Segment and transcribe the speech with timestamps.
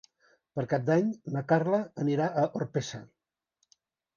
[0.59, 3.05] Per Cap d'Any na Carla anirà a Orpesa.